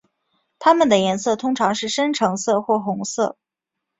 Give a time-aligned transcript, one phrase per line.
[0.57, 3.37] 它们的颜色通常是深橙色或红色。